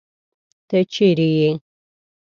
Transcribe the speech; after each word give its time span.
تۀ 0.67 0.77
چېرې 0.93 1.27
ئې؟ 1.43 1.51